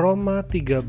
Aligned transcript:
Roma 0.00 0.40
13 0.48 0.88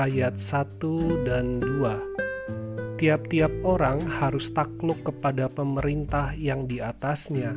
ayat 0.00 0.40
1 0.40 1.28
dan 1.28 1.60
2 1.60 2.96
Tiap-tiap 2.96 3.52
orang 3.68 4.00
harus 4.00 4.48
takluk 4.56 4.96
kepada 5.04 5.44
pemerintah 5.52 6.32
yang 6.40 6.64
di 6.64 6.80
atasnya 6.80 7.52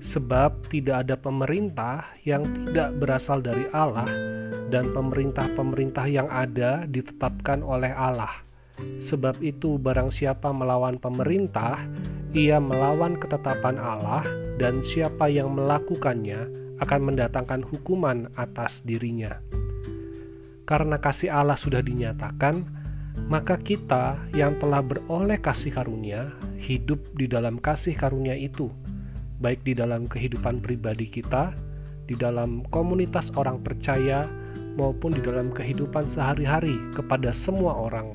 Sebab 0.00 0.72
tidak 0.72 1.04
ada 1.04 1.20
pemerintah 1.20 2.08
yang 2.24 2.40
tidak 2.40 2.96
berasal 3.04 3.44
dari 3.44 3.68
Allah 3.76 4.08
Dan 4.72 4.96
pemerintah-pemerintah 4.96 6.08
yang 6.08 6.32
ada 6.32 6.88
ditetapkan 6.88 7.60
oleh 7.60 7.92
Allah. 7.92 8.32
Sebab 9.04 9.44
itu 9.44 9.76
barang 9.76 10.08
siapa 10.08 10.56
melawan 10.56 10.96
pemerintah 11.04 11.84
Ia 12.32 12.64
melawan 12.64 13.20
ketetapan 13.20 13.76
Allah 13.76 14.24
Dan 14.56 14.80
siapa 14.88 15.28
yang 15.28 15.52
melakukannya 15.52 16.48
akan 16.80 17.12
mendatangkan 17.12 17.60
hukuman 17.68 18.32
atas 18.40 18.80
dirinya 18.88 19.63
karena 20.64 20.96
kasih 20.96 21.28
Allah 21.28 21.56
sudah 21.56 21.84
dinyatakan, 21.84 22.64
maka 23.30 23.60
kita 23.60 24.18
yang 24.34 24.58
telah 24.58 24.82
beroleh 24.82 25.38
kasih 25.38 25.70
karunia 25.70 26.34
hidup 26.58 27.00
di 27.14 27.28
dalam 27.28 27.60
kasih 27.60 27.94
karunia 27.94 28.34
itu, 28.34 28.72
baik 29.38 29.62
di 29.62 29.76
dalam 29.76 30.08
kehidupan 30.08 30.64
pribadi 30.64 31.06
kita, 31.06 31.52
di 32.08 32.16
dalam 32.16 32.64
komunitas 32.72 33.28
orang 33.36 33.60
percaya, 33.60 34.24
maupun 34.74 35.14
di 35.14 35.22
dalam 35.22 35.52
kehidupan 35.52 36.10
sehari-hari 36.16 36.74
kepada 36.96 37.30
semua 37.30 37.76
orang, 37.78 38.10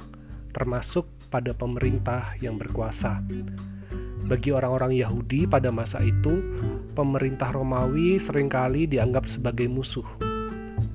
termasuk 0.52 1.08
pada 1.30 1.54
pemerintah 1.54 2.36
yang 2.44 2.58
berkuasa. 2.60 3.22
Bagi 4.30 4.54
orang-orang 4.54 4.94
Yahudi 4.94 5.50
pada 5.50 5.74
masa 5.74 5.98
itu, 6.06 6.44
pemerintah 6.94 7.50
Romawi 7.50 8.22
sering 8.22 8.52
kali 8.52 8.86
dianggap 8.86 9.26
sebagai 9.26 9.66
musuh 9.66 10.29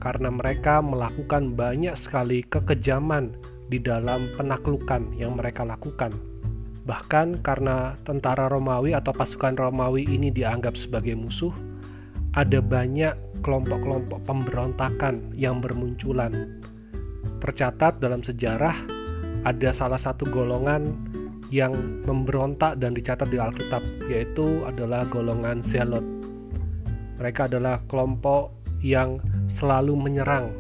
karena 0.05 0.29
mereka 0.29 0.85
melakukan 0.85 1.57
banyak 1.57 1.97
sekali 1.97 2.45
kekejaman 2.53 3.33
di 3.73 3.81
dalam 3.81 4.29
penaklukan 4.37 5.09
yang 5.17 5.41
mereka 5.41 5.65
lakukan. 5.65 6.13
Bahkan 6.85 7.41
karena 7.41 7.97
tentara 8.05 8.53
Romawi 8.53 8.93
atau 8.93 9.17
pasukan 9.17 9.57
Romawi 9.57 10.05
ini 10.05 10.29
dianggap 10.29 10.77
sebagai 10.77 11.17
musuh, 11.17 11.57
ada 12.37 12.61
banyak 12.61 13.17
kelompok-kelompok 13.41 14.21
pemberontakan 14.29 15.33
yang 15.33 15.65
bermunculan. 15.65 16.61
Tercatat 17.41 18.05
dalam 18.05 18.21
sejarah 18.21 18.77
ada 19.49 19.73
salah 19.73 19.97
satu 19.97 20.29
golongan 20.29 20.93
yang 21.49 21.73
memberontak 22.05 22.77
dan 22.77 22.93
dicatat 22.93 23.33
di 23.33 23.41
Alkitab, 23.41 23.81
yaitu 24.13 24.69
adalah 24.69 25.09
golongan 25.09 25.65
Zelot. 25.65 26.05
Mereka 27.17 27.49
adalah 27.49 27.81
kelompok 27.89 28.64
yang 28.85 29.25
selalu 29.49 29.97
menyerang 29.97 30.53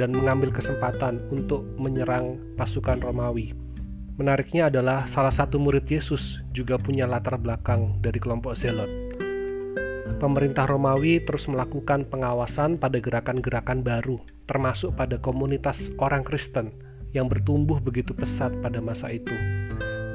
dan 0.00 0.16
mengambil 0.16 0.48
kesempatan 0.48 1.20
untuk 1.28 1.68
menyerang 1.76 2.40
pasukan 2.56 2.96
Romawi. 3.04 3.52
Menariknya 4.16 4.72
adalah 4.72 5.04
salah 5.06 5.30
satu 5.30 5.60
murid 5.60 5.84
Yesus 5.86 6.40
juga 6.56 6.80
punya 6.80 7.04
latar 7.04 7.36
belakang 7.36 8.00
dari 8.00 8.16
kelompok 8.16 8.56
Zelot. 8.56 8.88
Pemerintah 10.18 10.66
Romawi 10.66 11.22
terus 11.22 11.46
melakukan 11.46 12.08
pengawasan 12.08 12.80
pada 12.80 12.98
gerakan-gerakan 12.98 13.84
baru, 13.84 14.18
termasuk 14.48 14.96
pada 14.98 15.20
komunitas 15.20 15.92
orang 16.00 16.26
Kristen 16.26 16.74
yang 17.12 17.30
bertumbuh 17.30 17.78
begitu 17.78 18.16
pesat 18.16 18.50
pada 18.58 18.82
masa 18.82 19.12
itu. 19.12 19.36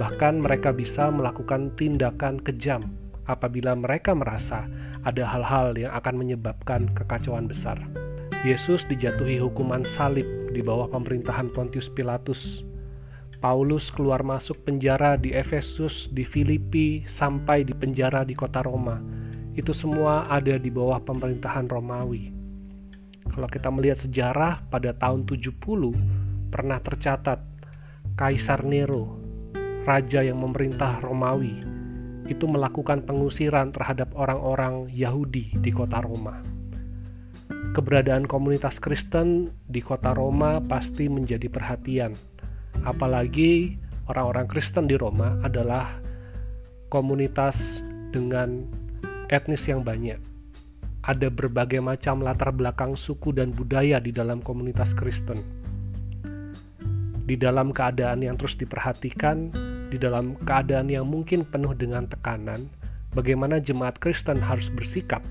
Bahkan 0.01 0.41
mereka 0.41 0.73
bisa 0.73 1.07
melakukan 1.13 1.71
tindakan 1.77 2.41
kejam 2.41 2.81
apabila 3.27 3.75
mereka 3.75 4.11
merasa 4.11 4.67
ada 5.03 5.23
hal-hal 5.27 5.75
yang 5.75 5.91
akan 5.95 6.15
menyebabkan 6.19 6.91
kekacauan 6.95 7.47
besar. 7.47 7.79
Yesus 8.43 8.83
dijatuhi 8.91 9.39
hukuman 9.39 9.87
salib 9.87 10.27
di 10.51 10.59
bawah 10.59 10.91
pemerintahan 10.91 11.47
Pontius 11.47 11.87
Pilatus. 11.87 12.67
Paulus 13.39 13.91
keluar 13.91 14.23
masuk 14.23 14.55
penjara 14.63 15.19
di 15.19 15.35
Efesus, 15.35 16.07
di 16.11 16.23
Filipi, 16.23 17.03
sampai 17.07 17.67
di 17.67 17.75
penjara 17.75 18.23
di 18.23 18.35
kota 18.35 18.63
Roma. 18.63 18.99
Itu 19.55 19.75
semua 19.75 20.23
ada 20.31 20.55
di 20.55 20.71
bawah 20.71 20.99
pemerintahan 21.03 21.67
Romawi. 21.67 22.31
Kalau 23.27 23.47
kita 23.47 23.67
melihat 23.71 23.99
sejarah 24.03 24.63
pada 24.67 24.95
tahun 24.95 25.27
70 25.27 25.59
pernah 26.51 26.79
tercatat 26.79 27.39
Kaisar 28.15 28.63
Nero, 28.63 29.19
raja 29.83 30.23
yang 30.23 30.39
memerintah 30.39 30.99
Romawi, 31.03 31.72
itu 32.31 32.47
melakukan 32.47 33.03
pengusiran 33.03 33.71
terhadap 33.71 34.11
orang-orang 34.15 34.87
Yahudi 34.91 35.55
di 35.59 35.71
kota 35.71 35.99
Roma 35.99 36.63
keberadaan 37.73 38.29
komunitas 38.29 38.77
Kristen 38.77 39.49
di 39.65 39.81
kota 39.81 40.13
Roma 40.13 40.61
pasti 40.61 41.09
menjadi 41.09 41.49
perhatian. 41.49 42.13
Apalagi 42.85 43.81
orang-orang 44.05 44.45
Kristen 44.45 44.85
di 44.85 44.93
Roma 44.93 45.41
adalah 45.41 45.97
komunitas 46.93 47.81
dengan 48.13 48.69
etnis 49.33 49.65
yang 49.65 49.81
banyak. 49.81 50.21
Ada 51.03 51.27
berbagai 51.27 51.83
macam 51.83 52.23
latar 52.23 52.53
belakang 52.53 52.93
suku 52.95 53.35
dan 53.35 53.51
budaya 53.51 53.97
di 53.97 54.13
dalam 54.13 54.39
komunitas 54.39 54.93
Kristen. 54.93 55.41
Di 57.23 57.35
dalam 57.35 57.73
keadaan 57.73 58.21
yang 58.23 58.37
terus 58.37 58.55
diperhatikan, 58.55 59.51
di 59.93 60.01
dalam 60.01 60.33
keadaan 60.41 60.89
yang 60.89 61.05
mungkin 61.05 61.45
penuh 61.45 61.77
dengan 61.77 62.09
tekanan, 62.09 62.65
bagaimana 63.13 63.61
jemaat 63.61 64.01
Kristen 64.01 64.41
harus 64.41 64.73
bersikap 64.73 65.21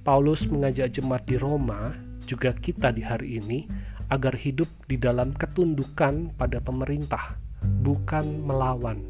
Paulus 0.00 0.48
mengajak 0.48 0.96
jemaat 0.96 1.28
di 1.28 1.36
Roma, 1.36 1.92
juga 2.24 2.56
kita 2.56 2.88
di 2.88 3.04
hari 3.04 3.36
ini, 3.36 3.68
agar 4.08 4.32
hidup 4.32 4.66
di 4.88 4.96
dalam 4.96 5.36
ketundukan 5.36 6.32
pada 6.40 6.56
pemerintah, 6.56 7.36
bukan 7.84 8.40
melawan. 8.48 9.04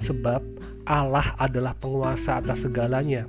Sebab 0.00 0.40
Allah 0.88 1.36
adalah 1.36 1.76
penguasa 1.76 2.40
atas 2.40 2.64
segalanya, 2.64 3.28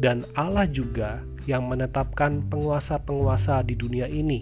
dan 0.00 0.24
Allah 0.40 0.64
juga 0.64 1.20
yang 1.44 1.68
menetapkan 1.68 2.40
penguasa-penguasa 2.48 3.60
di 3.68 3.76
dunia 3.76 4.08
ini. 4.08 4.40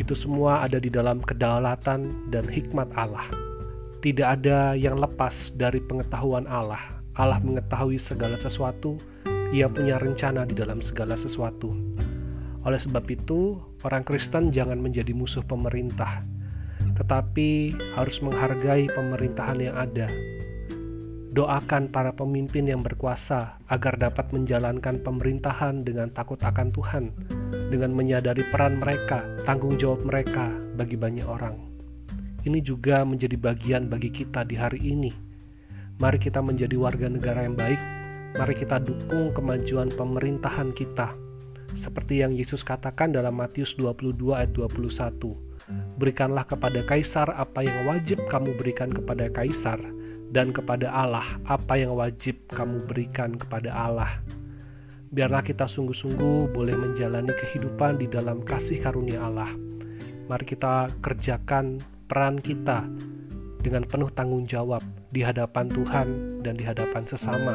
Itu 0.00 0.16
semua 0.16 0.64
ada 0.64 0.80
di 0.80 0.88
dalam 0.88 1.20
kedaulatan 1.20 2.32
dan 2.32 2.48
hikmat 2.48 2.88
Allah. 2.96 3.28
Tidak 4.00 4.24
ada 4.24 4.72
yang 4.72 4.96
lepas 4.96 5.52
dari 5.52 5.80
pengetahuan 5.84 6.48
Allah. 6.48 7.00
Allah 7.20 7.36
mengetahui 7.44 8.00
segala 8.00 8.40
sesuatu 8.40 8.96
ia 9.50 9.66
punya 9.66 9.98
rencana 9.98 10.46
di 10.46 10.54
dalam 10.54 10.78
segala 10.78 11.18
sesuatu. 11.18 11.74
Oleh 12.62 12.78
sebab 12.78 13.02
itu, 13.10 13.58
orang 13.82 14.06
Kristen 14.06 14.54
jangan 14.54 14.78
menjadi 14.78 15.10
musuh 15.10 15.42
pemerintah, 15.42 16.22
tetapi 16.94 17.74
harus 17.98 18.22
menghargai 18.22 18.86
pemerintahan 18.94 19.58
yang 19.58 19.74
ada. 19.74 20.06
Doakan 21.30 21.90
para 21.90 22.14
pemimpin 22.14 22.66
yang 22.66 22.82
berkuasa 22.82 23.58
agar 23.70 23.98
dapat 23.98 24.30
menjalankan 24.34 25.02
pemerintahan 25.02 25.82
dengan 25.82 26.14
takut 26.14 26.38
akan 26.42 26.70
Tuhan, 26.70 27.04
dengan 27.70 27.90
menyadari 27.94 28.46
peran 28.50 28.78
mereka, 28.78 29.26
tanggung 29.46 29.78
jawab 29.78 30.06
mereka 30.06 30.50
bagi 30.78 30.94
banyak 30.94 31.26
orang. 31.26 31.69
Ini 32.44 32.60
juga 32.64 33.04
menjadi 33.04 33.36
bagian 33.36 33.88
bagi 33.88 34.08
kita 34.08 34.48
di 34.48 34.56
hari 34.56 34.80
ini. 34.80 35.12
Mari 36.00 36.16
kita 36.16 36.40
menjadi 36.40 36.76
warga 36.80 37.12
negara 37.12 37.44
yang 37.44 37.56
baik 37.56 38.00
Mari 38.38 38.54
kita 38.54 38.78
dukung 38.78 39.34
kemajuan 39.34 39.90
pemerintahan 39.90 40.70
kita. 40.70 41.18
Seperti 41.74 42.22
yang 42.22 42.30
Yesus 42.30 42.62
katakan 42.62 43.10
dalam 43.10 43.34
Matius 43.34 43.74
22 43.74 44.14
ayat 44.38 44.54
21. 44.54 45.34
Berikanlah 45.98 46.46
kepada 46.46 46.78
kaisar 46.86 47.26
apa 47.34 47.66
yang 47.66 47.90
wajib 47.90 48.22
kamu 48.30 48.54
berikan 48.54 48.86
kepada 48.86 49.26
kaisar 49.34 49.82
dan 50.30 50.54
kepada 50.54 50.94
Allah 50.94 51.26
apa 51.50 51.74
yang 51.74 51.98
wajib 51.98 52.38
kamu 52.54 52.86
berikan 52.86 53.34
kepada 53.34 53.74
Allah. 53.74 54.22
Biarlah 55.10 55.42
kita 55.42 55.66
sungguh-sungguh 55.66 56.54
boleh 56.54 56.78
menjalani 56.78 57.34
kehidupan 57.34 57.98
di 57.98 58.06
dalam 58.06 58.46
kasih 58.46 58.78
karunia 58.78 59.26
Allah. 59.26 59.50
Mari 60.30 60.46
kita 60.46 60.86
kerjakan 61.02 61.82
peran 62.10 62.42
kita 62.42 62.90
dengan 63.62 63.86
penuh 63.86 64.10
tanggung 64.10 64.50
jawab 64.50 64.82
di 65.14 65.22
hadapan 65.22 65.70
Tuhan 65.70 66.08
dan 66.42 66.58
di 66.58 66.66
hadapan 66.66 67.06
sesama 67.06 67.54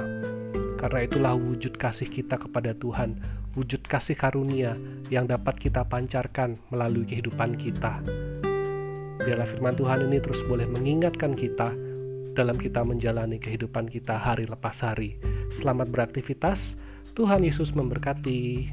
karena 0.79 1.01
itulah 1.03 1.33
wujud 1.35 1.75
kasih 1.81 2.07
kita 2.07 2.37
kepada 2.37 2.77
Tuhan, 2.77 3.17
wujud 3.57 3.83
kasih 3.89 4.13
karunia 4.13 4.77
yang 5.09 5.25
dapat 5.25 5.57
kita 5.57 5.81
pancarkan 5.81 6.61
melalui 6.69 7.09
kehidupan 7.09 7.57
kita. 7.57 8.05
Biarlah 9.25 9.49
firman 9.49 9.73
Tuhan 9.73 10.05
ini 10.05 10.21
terus 10.21 10.45
boleh 10.45 10.69
mengingatkan 10.69 11.33
kita 11.33 11.73
dalam 12.37 12.53
kita 12.59 12.85
menjalani 12.85 13.41
kehidupan 13.41 13.89
kita 13.89 14.13
hari 14.13 14.45
lepas 14.45 14.77
hari. 14.83 15.17
Selamat 15.57 15.89
beraktivitas, 15.89 16.77
Tuhan 17.17 17.41
Yesus 17.41 17.73
memberkati. 17.73 18.69